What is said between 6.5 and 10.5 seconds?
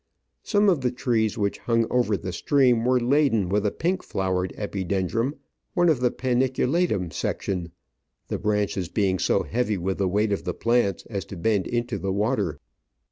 latttm section, the branches being so heavy with the weight of